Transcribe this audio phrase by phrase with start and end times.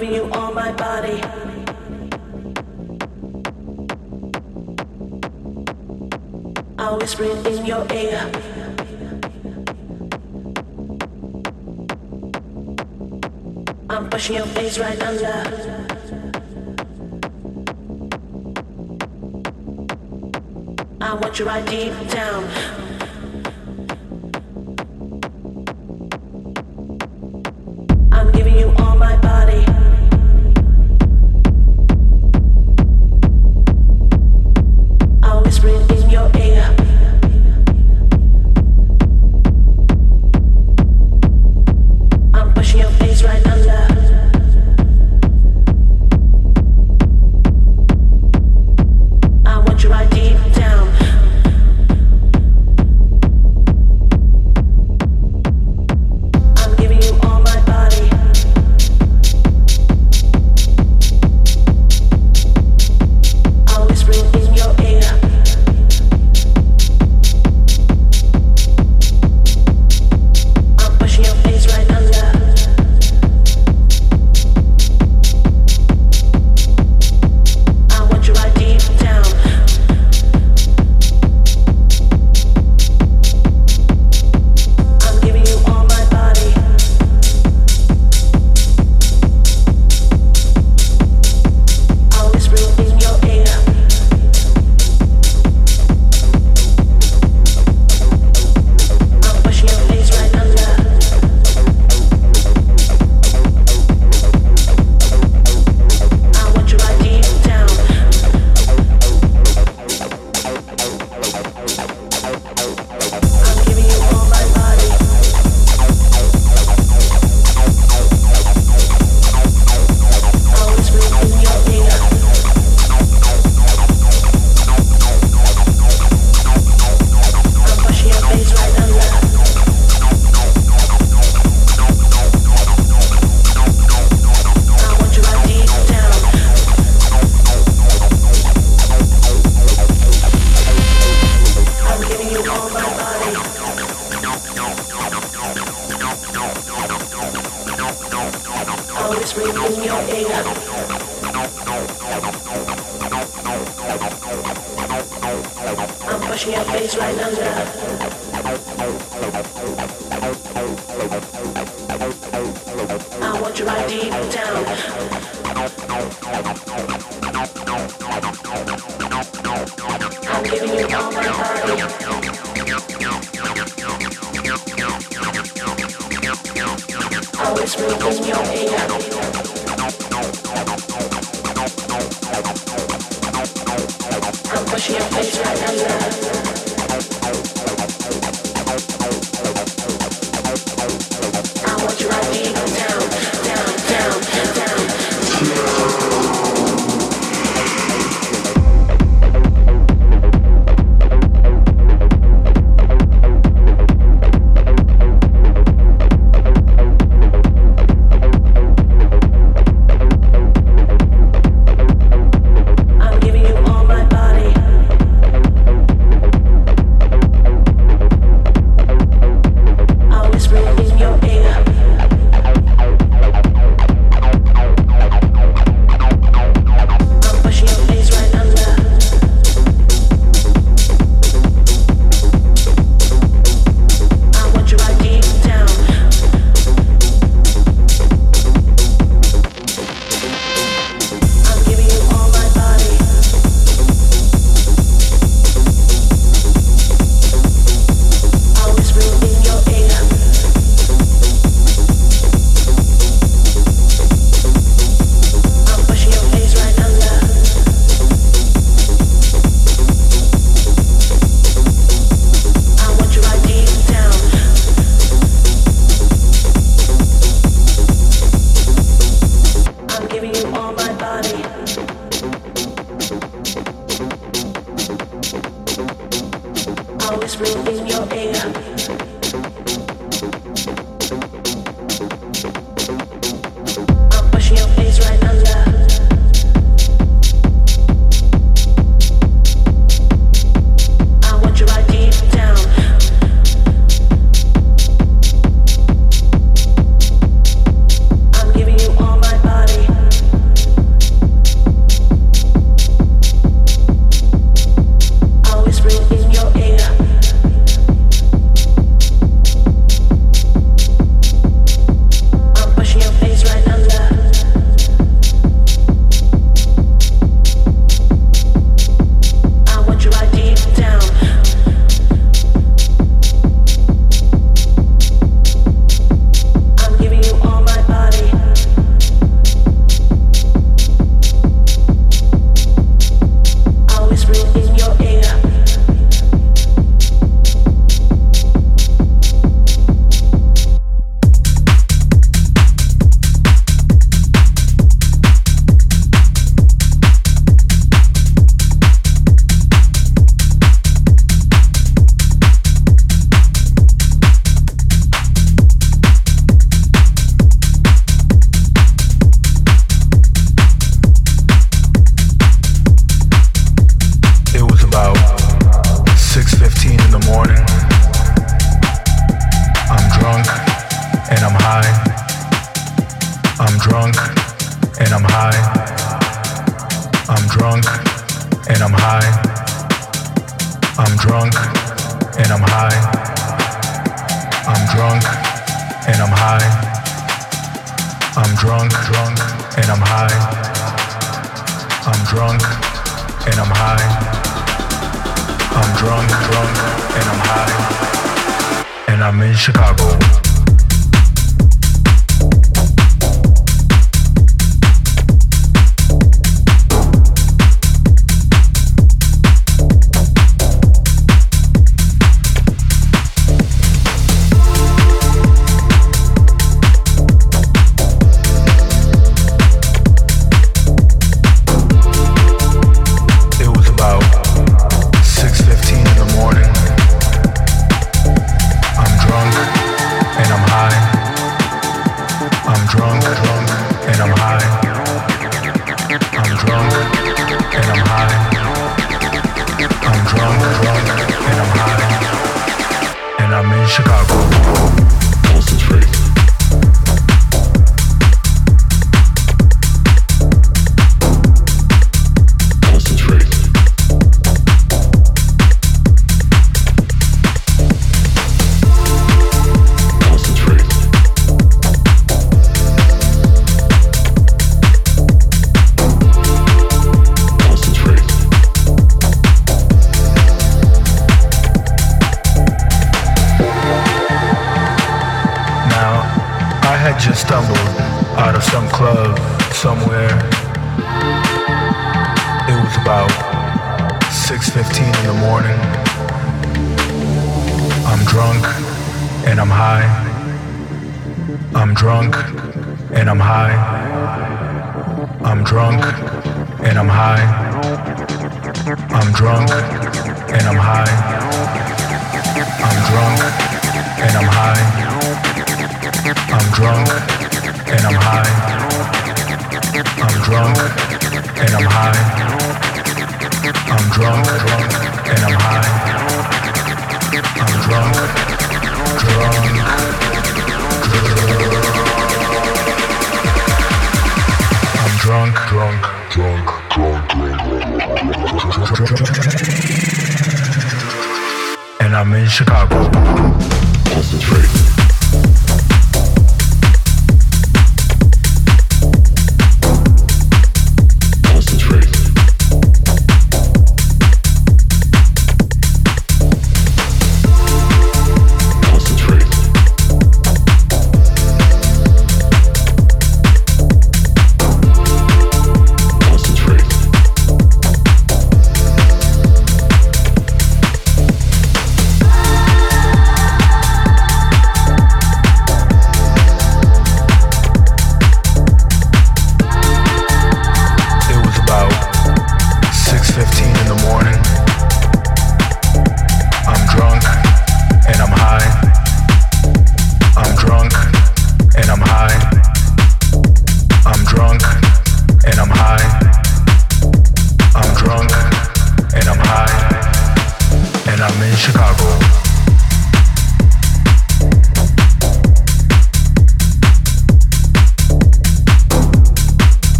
[0.00, 1.20] giving you all my body.
[6.78, 8.30] I'll whisper it in your ear.
[13.90, 15.96] I'm pushing your face right under.
[21.00, 22.87] I want you right deep down.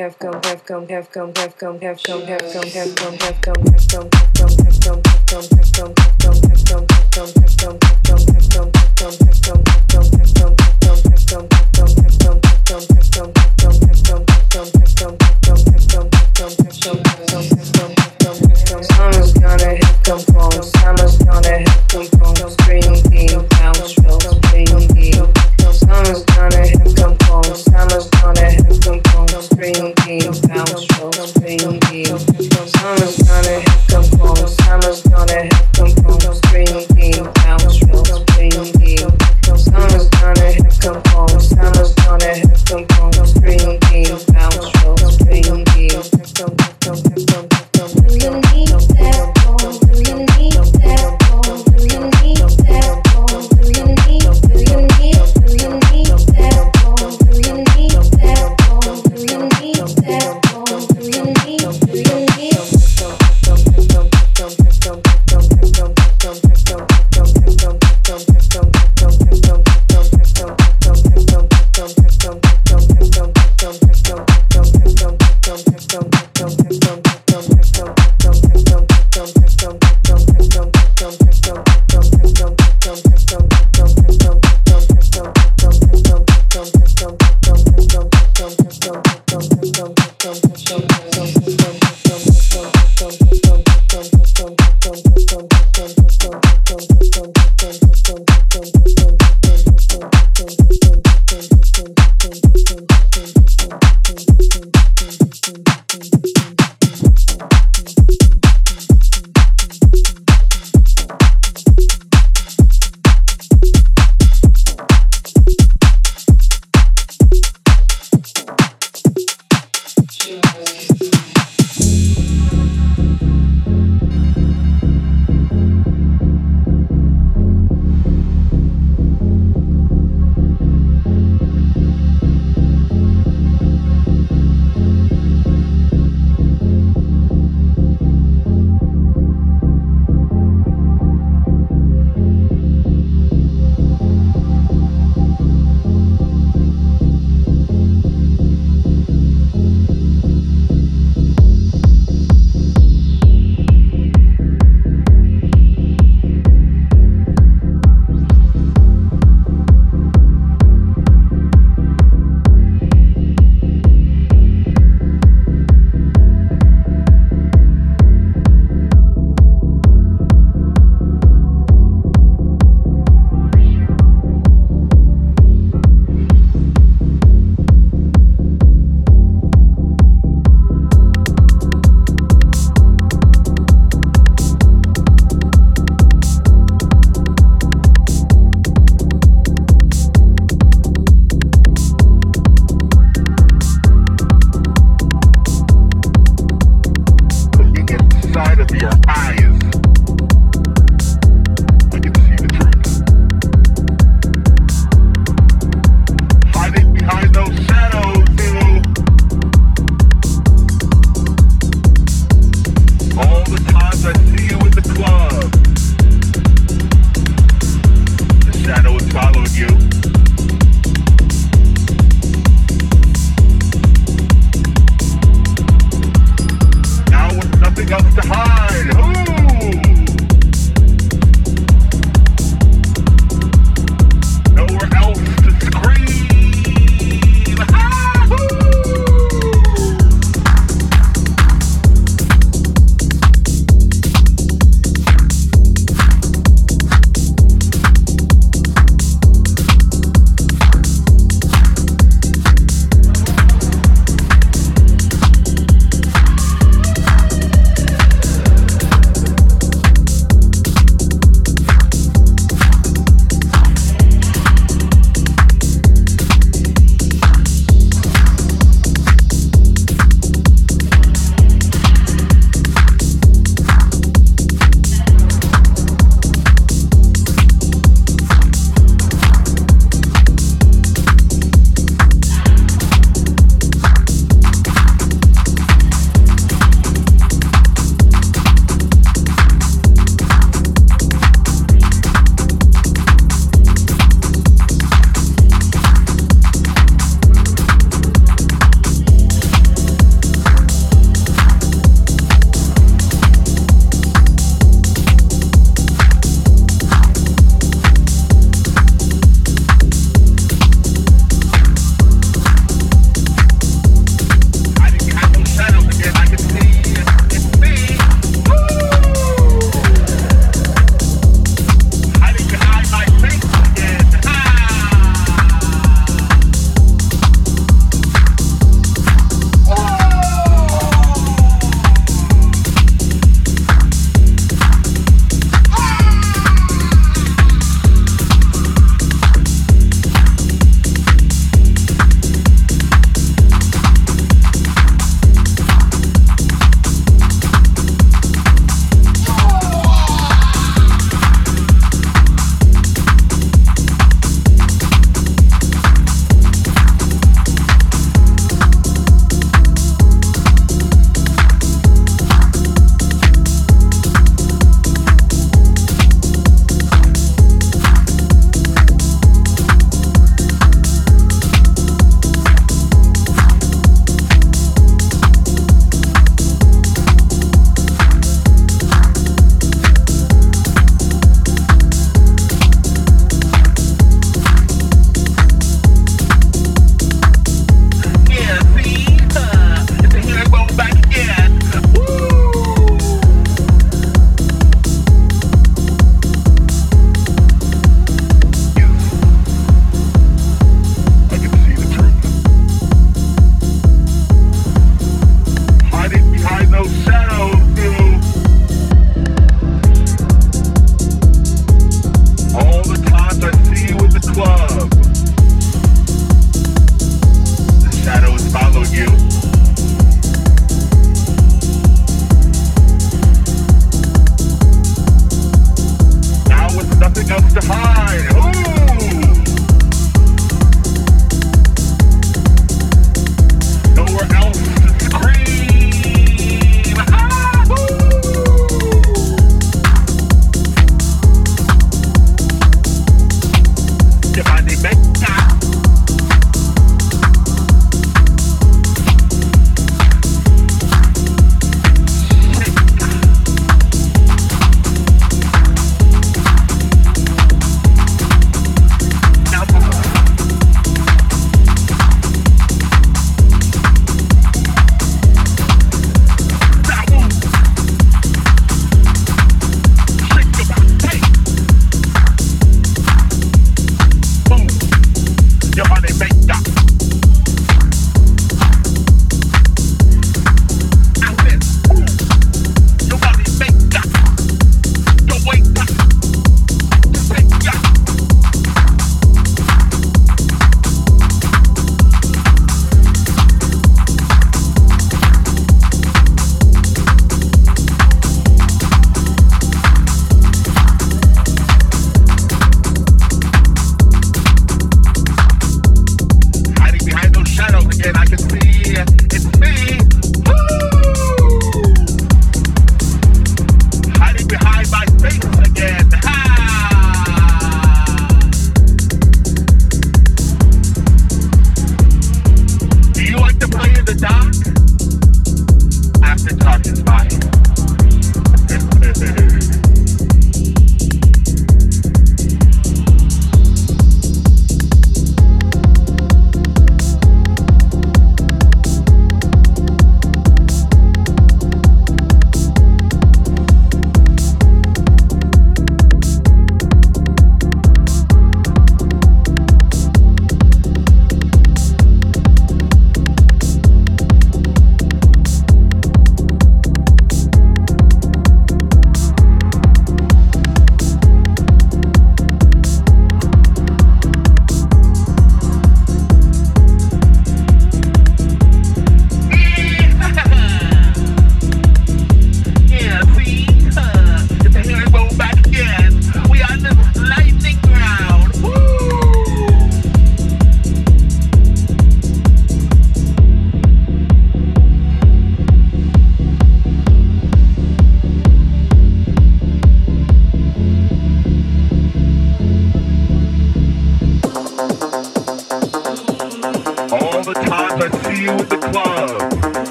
[0.00, 2.94] have come have come have come have come have come have come have come have
[2.96, 4.29] come have come have come.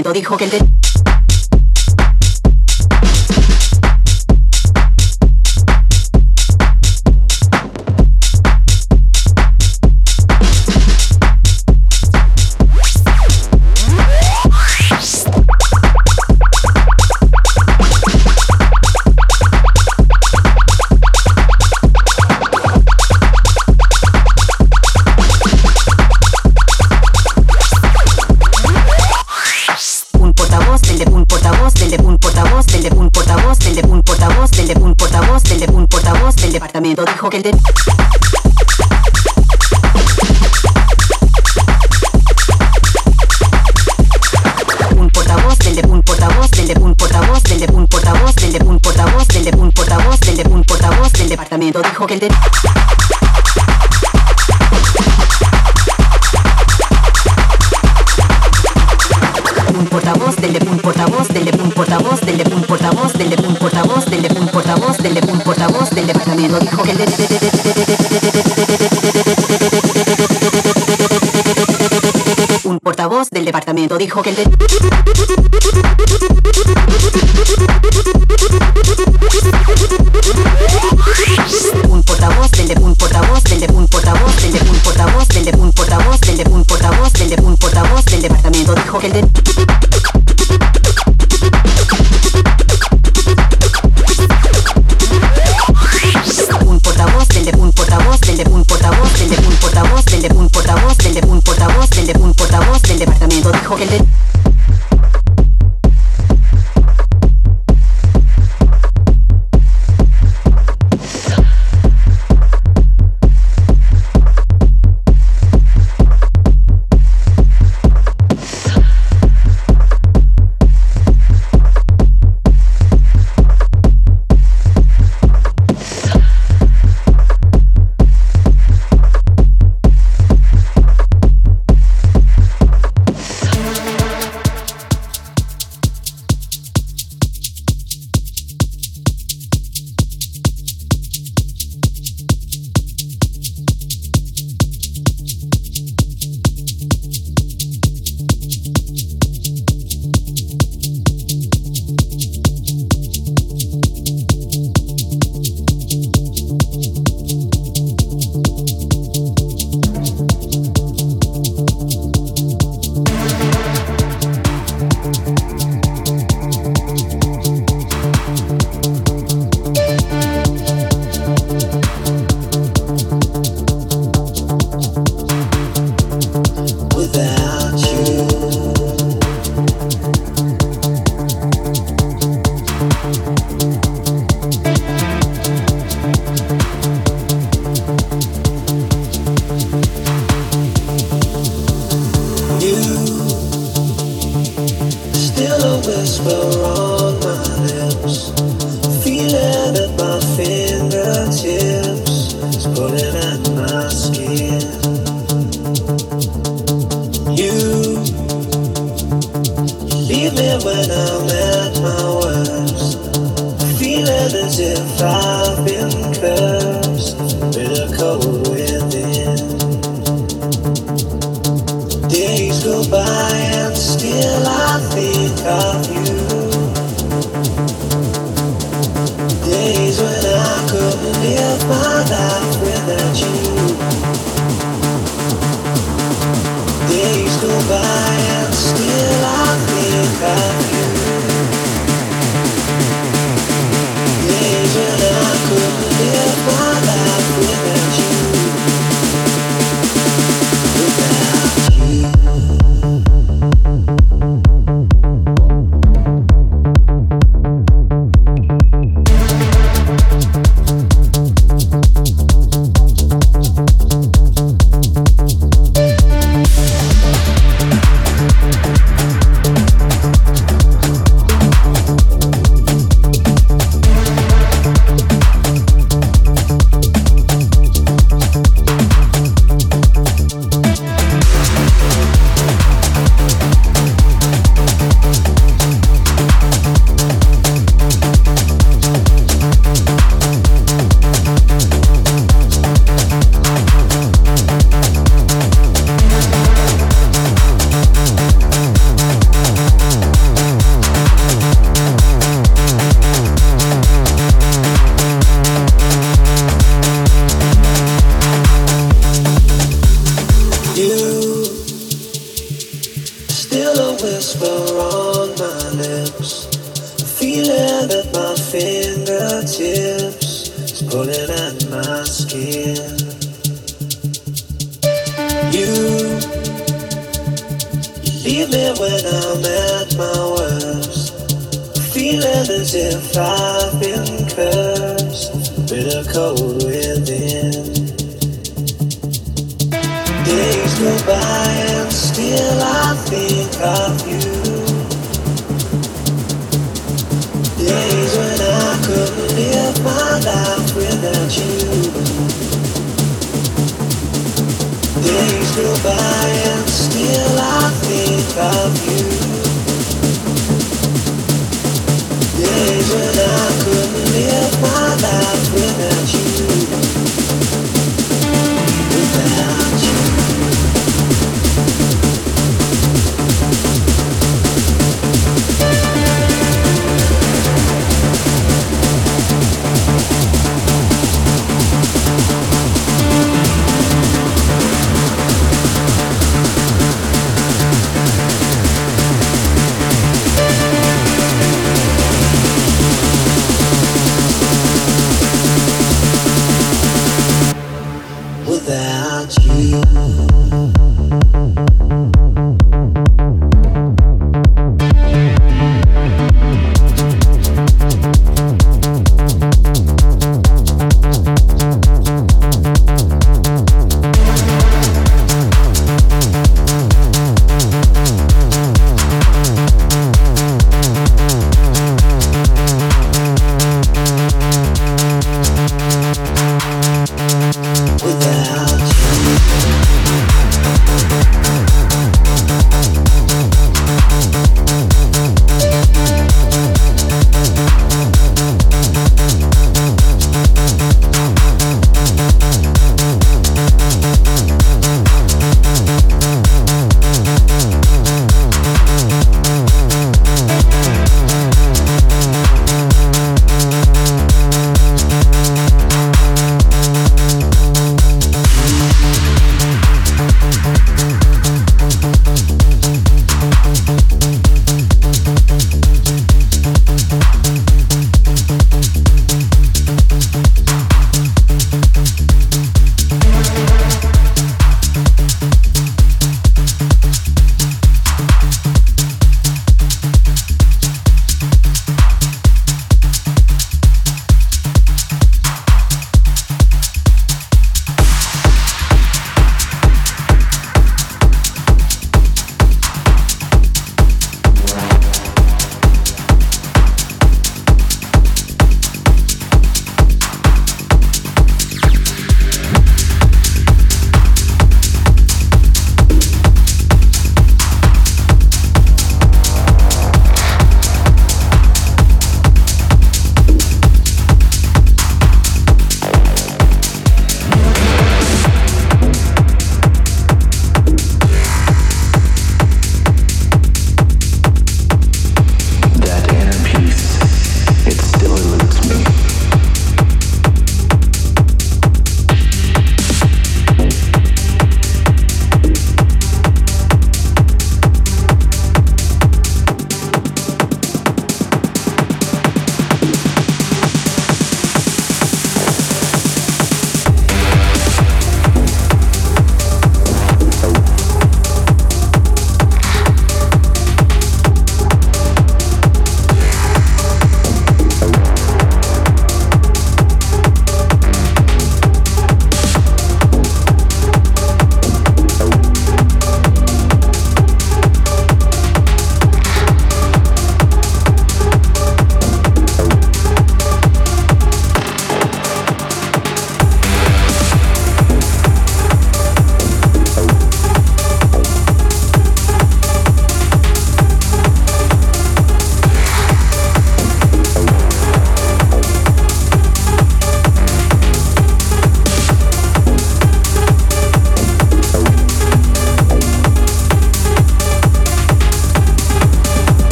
[0.00, 0.71] dijo que el...
[74.12, 74.51] dijo que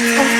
[0.00, 0.39] excited.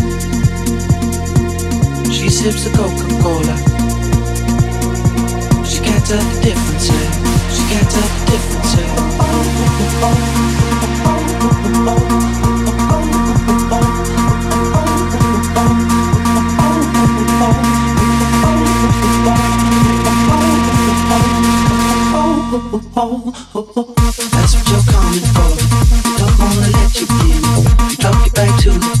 [2.11, 3.55] she sips the Coca Cola.
[5.65, 7.11] She can't tell the difference yet.
[7.55, 8.91] She can't tell the difference yet.
[24.31, 25.51] That's what you're coming for.
[26.17, 27.41] Don't wanna let you in.
[27.99, 29.00] Drop your back to the